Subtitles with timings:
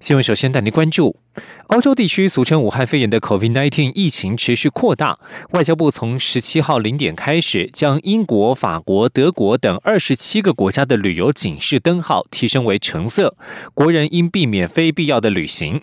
[0.00, 1.16] 新闻首先带您关注，
[1.66, 5.18] 欧洲地区俗称武汉肺炎的 COVID-19 疫情持续扩大。
[5.50, 13.36] 外交部从十七号零点开始，将英国、法国、德国等二十七个国家的旅游警示灯号提升为橙色，
[13.74, 15.82] 国人应避免非必要的旅行。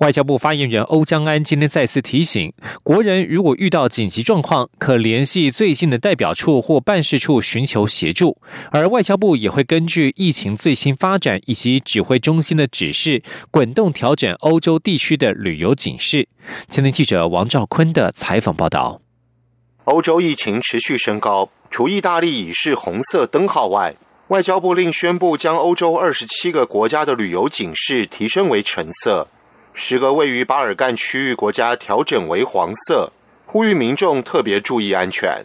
[0.00, 8.36] 外交部发言人欧江安今天再次提醒，国人如果遇到紧急状况，可联系最近的代表处或办事处寻求协助。
[8.70, 13.22] 而外交部也会根据疫情最新发展以及指挥中心的指示。
[13.54, 16.26] 滚动调整欧洲地区的旅游警示。
[16.66, 19.00] 前天记者王兆坤的采访报道：
[19.84, 23.94] 欧洲疫情持续升高，除意大利已是红色灯号外，
[24.26, 29.28] 外交部另宣布将欧洲二十七个国家的旅游警示提升为橙色，
[29.72, 33.12] 十个位于巴尔干区域国家调整为黄色，
[33.46, 35.44] 呼吁民众特别注意安全。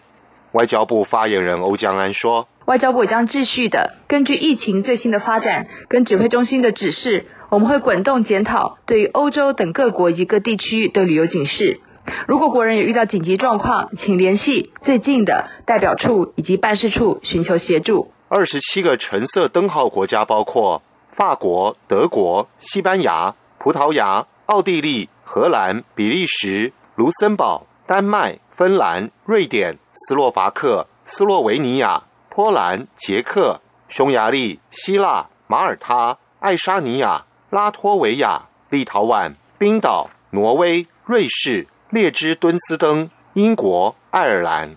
[0.54, 11.80] 外交部发言人欧江安说：“外交部将继续的根据疫情最新的发展跟指挥中心的指示。”我们会滚动检讨对于欧洲等各国及各地区的旅游警示。
[12.28, 18.12] 如果国人有遇到紧急状况，请联系最近的代表处以及办事处寻求协助。
[18.28, 37.26] 二十七个橙色灯号国家包括法国、德国、西班牙、葡萄牙、奥地利、荷兰、比利时、卢森堡、丹麦、芬兰、瑞典、斯洛伐克、斯洛维尼亚、波兰、捷克、匈牙利、希腊、马耳他、爱沙尼亚。
[37.50, 44.76] 拉脱维亚、立陶宛、冰岛、挪威、瑞士、列支敦斯登、英国、爱尔兰。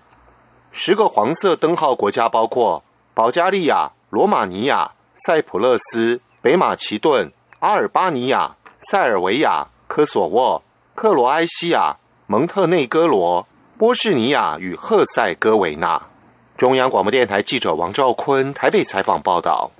[0.70, 10.62] 十个黄色灯号国家包括保加利亚、罗马尼亚、塞浦路斯、北马其顿、阿尔巴尼亚、塞尔维亚、科索沃、
[10.94, 11.97] 克罗埃西亚、
[12.27, 13.47] 蒙特内哥罗、
[13.77, 16.00] 波士尼亚与赫塞哥维那。
[16.56, 19.71] 中央广播电台记者王兆坤台北采访报道。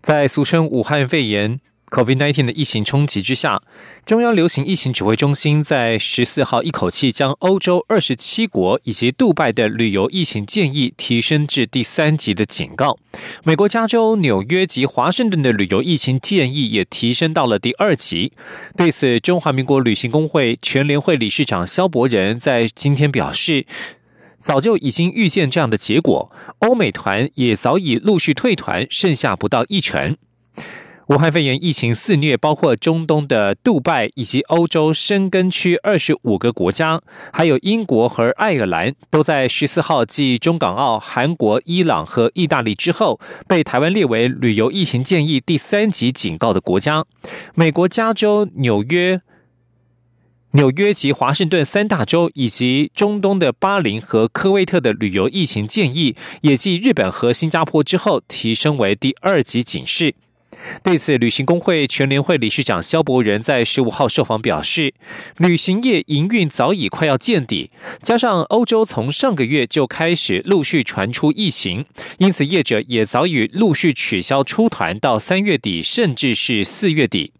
[0.00, 1.60] 在俗称武汉肺炎
[1.90, 3.62] （COVID-19） 的疫情冲击之下，
[4.04, 12.98] 中央流行疫情指挥中心在十四号一口气将欧洲二十七国以及杜拜的旅游疫情建议提升至第三级的警告。
[13.44, 18.32] 美国加州、纽约及华盛顿的旅游疫情建议也提升到了第二级。
[18.76, 23.66] 对此，中华民国旅行工会全联会理事长肖伯仁在今天表示。
[24.38, 30.16] 早就已经预见这样的结果，欧美团也早已陆续退团，剩下不到一成。
[31.08, 37.00] 武汉肺炎疫情肆虐，包括中东的杜拜以及欧洲深根区二十五个国家，
[37.32, 47.06] 还有英国和爱尔兰，都在十四号继中港澳、韩国、伊朗和意大利之后，被台湾列为旅游疫情建议第三级警告的国家。
[47.54, 49.22] 美国加州、纽约。
[50.52, 60.14] 纽约及华盛顿三大洲，以及中东的巴林和科威特的旅游疫情建议，也继日本和新加坡之后提升为第二级警示。
[60.82, 64.94] 对此，旅行工会全联会理事长肖伯仁在十五号受访表示，
[65.36, 67.70] 旅行业营运早已快要见底，
[68.00, 71.84] 加上欧洲从上个月就开始陆续传出疫情，
[72.16, 77.32] 因此业者也早已陆续取消出团到三月底，甚至是四月底。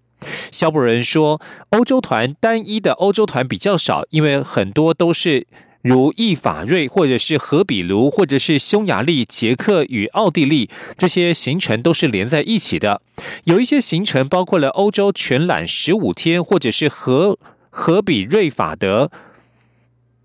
[0.51, 1.41] 肖伯仁说
[1.71, 5.47] ：“欧洲团单一的欧洲团比较少，因为很多都是
[5.83, 13.01] 如意法瑞，或者是荷比卢，或者是匈牙利、捷克与奥地利这些行程都是连在一起的。
[13.45, 17.39] 有一些行程包括了欧洲全览十五天，或者是荷
[17.71, 19.11] 荷比瑞法德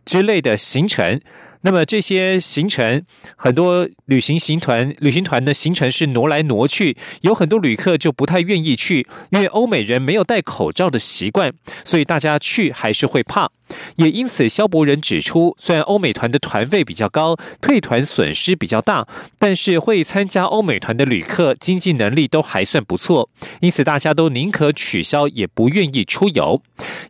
[0.06, 1.22] 之类的行程。”
[1.64, 3.04] 那么这些行程，
[3.36, 11.54] 很多旅行行团、旅行团的行程是挪来挪去，有很多旅客就不太愿意去，因为欧美人没有戴口罩的习惯，
[11.84, 13.50] 所以大家去还是会怕。
[13.96, 19.08] 也因此，肖伯仁指出，虽然欧美团的团费比较高，退团损失比较大，
[19.40, 23.30] 但是会参加欧美团的旅客经济能力都还算不错，
[23.62, 26.62] 因此大家都宁可取消，也不愿意出游。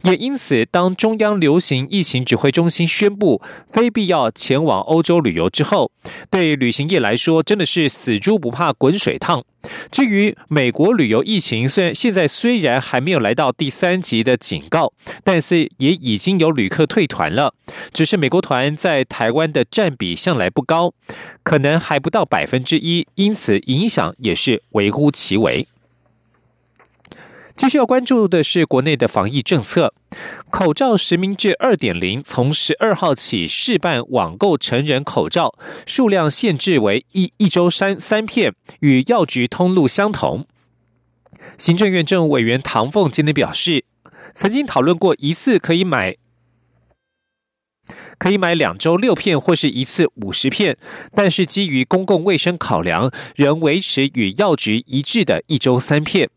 [0.04, 5.92] 也因此，当中央流行疫情指挥中心宣布非必要前往欧洲旅游之后，
[6.30, 9.44] 对旅行业来说真的是死猪不怕滚水烫。
[9.92, 14.92] 至于美国旅游疫情，虽然现在虽然还没有来到第三级的警告，
[15.24, 17.54] 但是也已经有旅客退团了。
[17.92, 20.94] 只是美国团在台湾的占比向来不高，
[21.44, 25.68] 可能还不到百分之一，因此影响也是微乎其微。
[27.56, 29.94] 继续要关注的是国内的防疫政策，
[30.50, 35.54] 口罩实名制二点零从十二号起试办网购成人口罩，
[35.86, 40.48] 数量限制为一一周三三片，与药局通路相同。
[41.58, 43.86] 行政院政务委员唐凤今天表示，
[44.34, 46.16] 曾经讨论过一次可以买
[48.18, 50.78] 可以买两周六片，或是一次五十片，
[51.14, 56.30] 但是基于公共卫生考量，仍维持与药局一致的一周三片。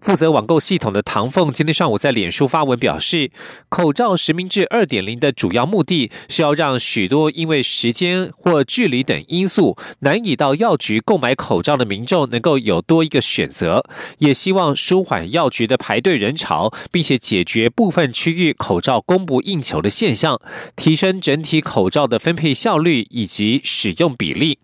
[0.00, 3.30] 负责网购系统的唐凤今天上午在脸书发文表示，
[3.68, 13.84] 口罩实名制二点零的主要目的是要让许多因为时间或距离等因素难以到药局购买口罩的民众能够有多一个选择，
[14.18, 20.40] 也希望舒缓药局的排队人潮，并且解决部分区域口罩供不应求的现象，
[20.76, 24.58] 提升整体口罩的分配效率以及使用比例。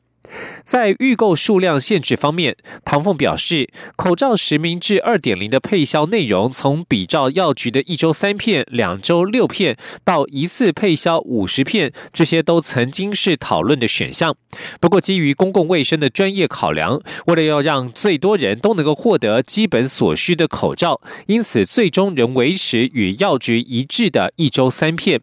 [0.65, 14.37] 在预购数量限制方面，唐凤表示，口罩实名制二点零的配销内容，从比照药局的一周三片、两周六片，到一次配销五十片，这些都曾经是讨论的选项。
[14.81, 25.21] 不过，基于公共卫生的专业考量，为了要让最多人都能够获得基本所需的口罩，因此最终仍维持与药局一致的一周三片。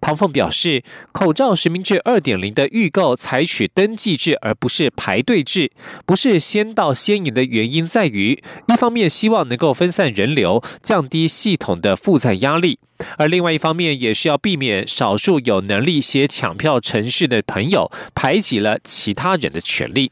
[0.00, 5.70] 唐凤表示，口罩实名制二点零的预购采取登记制，而不是排队制，
[6.06, 12.78] 不是先到先赢的原因在于，一方面希望能够分散人流，降低系统的负载压力，
[13.18, 20.10] 而另外一方面也是要避免少数有能力写抢票程序的朋友排挤了其他人的权利。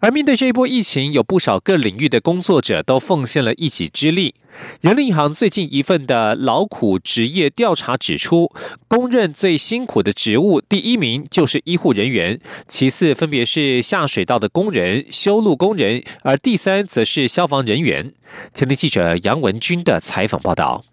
[0.00, 4.34] 而面对这一波疫情，有不少各领域的工作者都奉献了一己之力。
[4.80, 8.50] 人力银行最近一份的劳苦职业调查指出，
[8.88, 18.12] 公认最辛苦的职务，第一名就是医护人员，其次分别是下水道的工人、修路工人，而第三则是消防人员。
[18.52, 20.84] 前天记者杨文军的采访报道。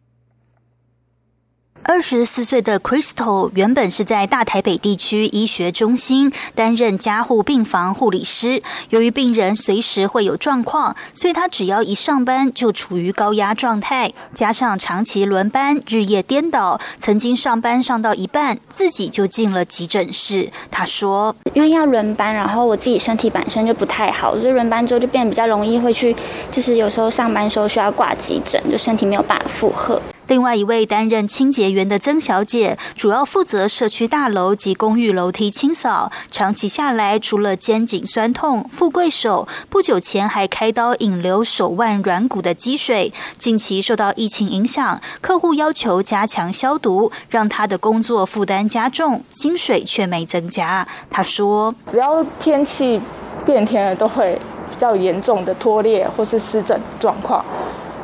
[1.85, 8.63] 二十四岁的 Crystal 原本是在大台北地区医学中心担任加护病房护理师。
[8.89, 20.49] 由于病人随时会有状况，所以他只要一上班就处于高压状态，加上长期轮班、日夜颠倒，曾经上班上到一半，自己就进了急诊室。
[20.71, 26.15] 他说：“因为要轮班，然后我自己身体本身就不太好，所以轮班之后就变得比较容易会去，
[26.49, 36.11] 就是有时候上班时候需要挂急诊，就身体没有办法负荷。”另外一位担任清洁员的曾小姐，主要负责社区大楼及公寓楼梯清扫。
[36.31, 43.13] 长期下来，除了肩颈酸痛、富贵手，不久前还开刀引流手腕软骨的积水。
[43.37, 50.87] 近期受到疫情影响，客户要求加强消毒，让他的工作负担加重，薪水却没增加。
[51.09, 52.99] 他说：“只要天气
[53.45, 54.39] 变天了，都会
[54.69, 57.43] 比较严重的脱裂或是湿疹状况。”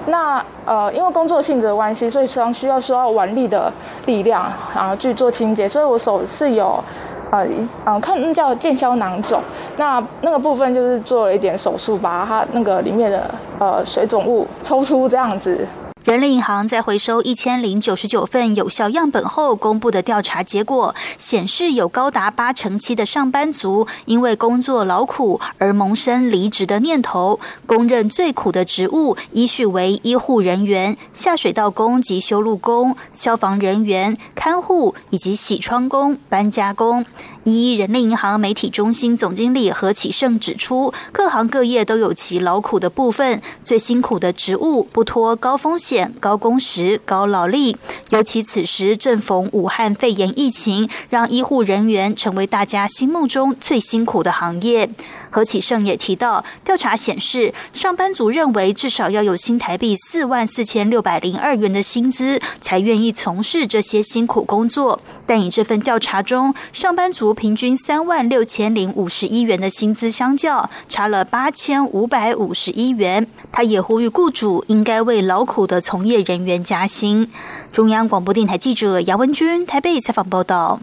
[0.10, 3.72] 那呃，因为工作性质的关系，所以常常需要需要腕力的
[4.06, 4.46] 力量，
[4.76, 5.70] 然后去做清洁。
[5.70, 6.84] 所以我手是有，
[7.32, 7.46] 呃，
[7.86, 9.42] 嗯，看那叫腱鞘囊肿，
[9.78, 13.30] 那那个部分就是做了一点手术，把它那个里面的
[13.60, 15.66] 呃水肿物抽出这样子。
[16.10, 27.40] 人力银行在回收一千零九十九份有效样本后公布的调查结果显示，有高达八成七的上班族因为工作劳苦而萌生离职的念头。
[27.68, 37.06] 公认最苦的职务依序为医护人员、下水道工及修路工、消防人员、看护以及洗窗工、搬家工。
[37.44, 47.78] 一人力银行媒体中心总经理何启胜指出，各行各业都有其劳苦的部分，最辛苦的职务不脱高风险、高工时、高劳力。
[48.10, 54.90] 尤其此时正逢武汉肺炎疫情，让医护人员成为大家心目中最辛苦的行业。
[55.30, 65.02] 何启胜也提到，调查显示，上班族认为至少要有新台币四万四千六百零二元的薪资，才愿意从事这些辛苦工作。
[65.26, 73.28] 但以这份调查中，上班族平均三万六千零五十一元的薪资相较，差了八千五百五十一元。
[73.52, 77.30] 他也呼吁雇主应该为劳苦的从业人员加薪。
[77.72, 80.80] 中央广播电台记者杨文君台北采访报道。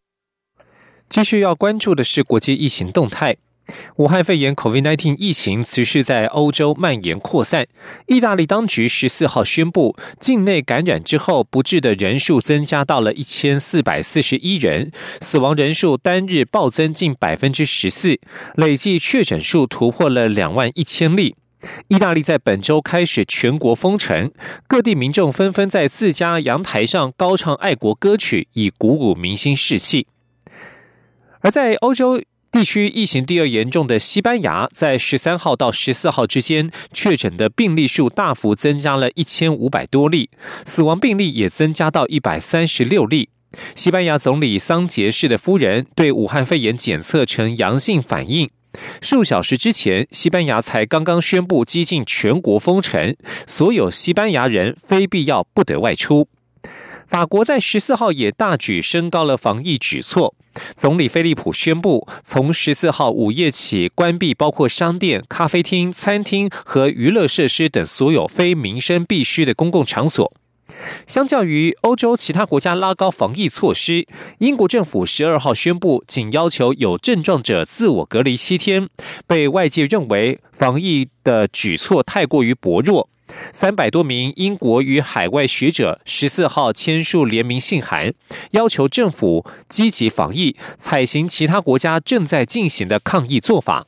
[1.08, 3.36] 继续要关注的是国际疫情动态。
[3.96, 7.66] 武汉肺炎 （COVID-19） 疫情持续在欧洲蔓延扩散。
[8.06, 18.20] 意大利当局十四号宣布，境内感染之后不治的人数增加到了一千四百四十一人，死亡人数单日暴增近百分之十四，
[18.54, 21.34] 累计确诊数突破了两万一千例。
[21.88, 24.30] 意大利在本周开始全国封城，
[24.68, 30.06] 各地民众纷纷在自家阳台上高唱爱国歌曲，以鼓舞民心士气。
[31.40, 32.22] 而在欧洲。
[32.56, 40.30] 地区疫情第二严重的西班牙，在十三号到十四号之间确诊的病例数大幅增加了一千五百多例，
[40.64, 43.28] 死亡病例也增加到一百三十六例。
[43.74, 48.48] 西班牙总理桑杰士的夫人对武汉肺炎检测呈阳性反应。
[49.02, 53.14] 数小时之前，西班牙才刚刚宣布激进全国封城，
[53.46, 56.26] 所有西班牙人非必要不得外出。
[57.06, 60.34] 法国在十四号也大举升高了防疫举措，
[60.76, 70.32] 总理菲利普宣布，从十四号午夜起关闭包括商店、咖啡厅、餐厅和娱乐设施等所有非民生必须的公共场所。
[71.06, 74.04] 相较于欧洲其他国家拉高防疫措施，
[74.38, 78.88] 英国政府十二号宣布，仅要求有症状者自我隔离七天，
[79.28, 83.08] 被外界认为防疫的举措太过于薄弱。
[83.52, 88.12] 三百多名英国与海外学者十四号签署联名信函，
[88.52, 93.86] 要求政府积极防疫，采行其他国家正在进行的抗疫做法。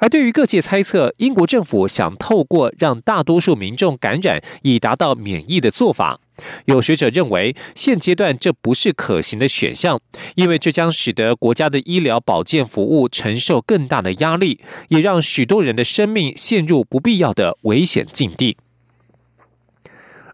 [0.00, 6.18] 而对于各界猜测，英国政府想透过让大多数民众感染以达到免疫的做法，
[6.64, 10.00] 有学者认为现阶段这不是可行的选项，
[10.34, 14.58] 因为这将使得国家的医疗保健服务承受更大的压力，
[14.88, 18.56] 也让许多人的生命陷入不必要的危险境地。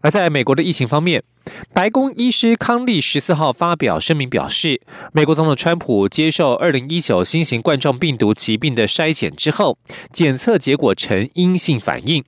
[0.01, 1.23] 而在美国的疫情方面，
[1.73, 9.77] 白宫医师康利十四号发表声明表示，美国总统川普接受二零一九新型冠状病毒疾病的筛检之后，
[10.11, 12.23] 检测结果呈阴性反应。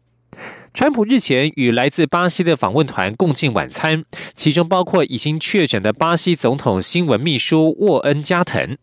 [0.72, 8.78] 川普日前与来自巴西的访问团共进晚餐，其中包括已经确诊的巴西总统新闻秘书沃恩加藤。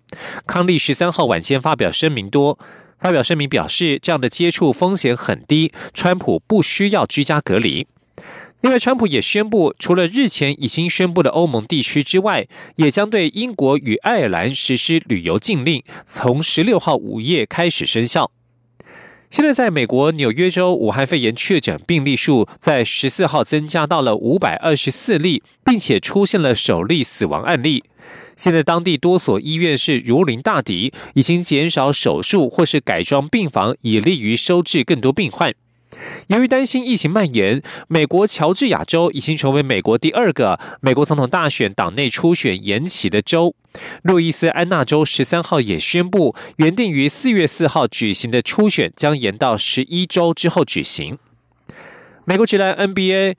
[0.47, 2.59] 康利十三号晚间发表声明多
[2.99, 7.87] 发表声明表示，这样的接触风险很低，川普不需要居家隔离。
[8.63, 18.31] 另外，川普也宣布，除了日前已经宣布的欧盟地区之外，也将对英国与爱尔兰实施旅游禁令，从十六号午夜开始生效。
[19.29, 27.85] 现在，在美国纽约州，武汉肺炎确诊病例数在十四号增加到了五百二十四例，并且出现了首例死亡案例。
[28.37, 35.53] 现在，当地多所医院是如临大敌，已经减少手术或是改装病房，以利于收治更多病患。
[36.29, 43.55] 由于担心疫情蔓延，美国乔治亚州已经成为美国第二个美国总统大选党内初选延期的州。
[44.03, 51.19] 路易斯安那州十三号也宣布，原定于四月四号举行的初选将延到十一周之后举行。
[52.25, 53.35] 美国职篮 NBA。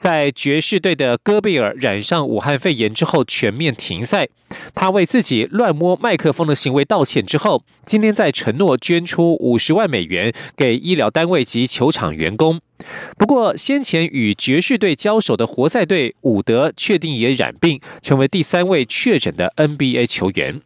[0.00, 4.30] 在爵士队的戈贝尔染上武汉肺炎之后全面停赛，
[4.74, 12.62] 他为自己乱摸麦克风的行为道歉之后，今天在承诺捐出五十万美元给医疗单位及球场员工。
[13.18, 20.62] 不过，先前与爵士队交手的活塞队伍德确定也染病，成为第三位确诊的 NBA 球员。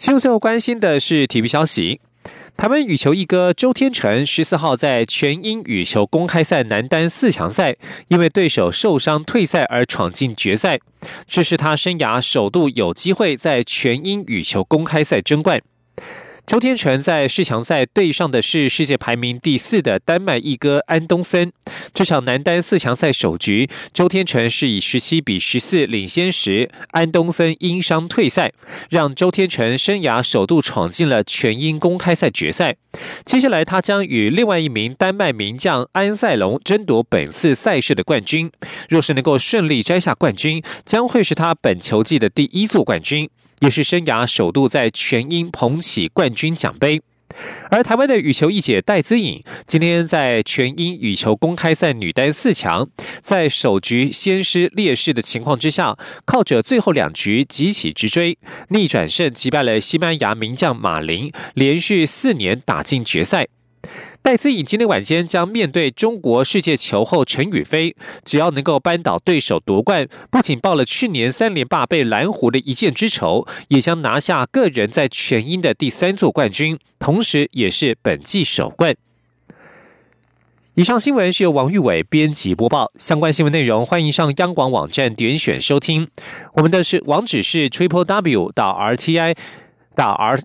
[0.00, 2.00] 新闻最后关心的是体育消息。
[2.58, 7.76] 台湾羽球一哥周天成十四号在全英羽球公开赛男单四强赛，
[8.08, 10.80] 因为对手受伤退赛而闯进决赛，
[11.24, 15.62] 这是他生涯首度有机会在全英羽球公开赛争冠。
[16.48, 21.52] 周天成在世强赛对上的是世界排名第四的丹麦一哥安东森。
[21.92, 28.50] 这场男单四强赛首局，周天成是以十七比十四领先时，安东森因伤退赛，
[28.88, 32.76] 让周天成生涯首度闯进了全英公开赛决赛。
[33.26, 38.50] 接下来，他将与另外一名丹麦名将安塞龙争夺本次赛事的冠军。
[38.88, 43.28] 若是能够顺利摘下冠军，将会是他本球季的第一座冠军。
[43.60, 47.00] 也是生涯首度在全英捧起冠军奖杯，
[47.70, 52.88] 而台湾的羽球一姐戴资颖今天在全英羽球公开赛女单四强，
[53.20, 58.38] 在首局先失劣势的情况之下，靠着最后两局急起直追，
[58.68, 63.48] 逆转胜击败了西班牙名将马林，连续四年打进决赛。
[64.20, 78.94] 戴资颖今天晚间将面对中国世界球后陈雨菲，只要能够扳倒对手夺冠，不仅报了去年三连霸被蓝湖的一箭之仇，也将拿下个人在全英的第三座冠军，同时也是本季首冠。
[80.74, 86.06] 以上新闻是由王玉伟编辑播报，相关新闻内容欢迎上央广网站点选收听。
[86.54, 89.34] 我们的是网址是 triple w 到 r t i
[89.94, 90.38] 到 r。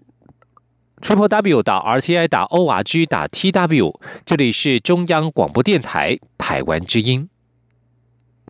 [1.04, 7.28] Triple w 打 r t i 打 o r g 打 t w，这里是中央广播电台台湾之音。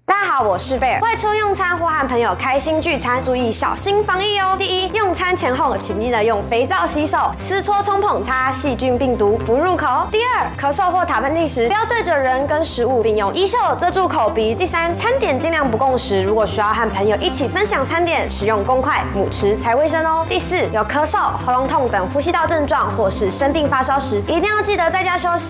[0.06, 1.00] 大家好，我是贝尔。
[1.00, 4.54] 外出用餐或和朋友开心聚餐，注意小心防疫哦。
[4.60, 10.06] 第一，用餐前后请记得用肥皂洗手，湿搓冲捧擦，细菌病毒不入口。
[10.12, 14.54] 第二，咳嗽或打喷嚏时，不要对着人跟食物，并用衣袖遮住口鼻。
[14.54, 20.26] 第三，餐点尽量不共食，如果需要和朋友一起分享餐点，使用公筷母匙才卫生哦。
[20.28, 25.42] 第四，有咳嗽、喉咙痛等呼吸道症状或是生病发烧时，一定要记得在家休息。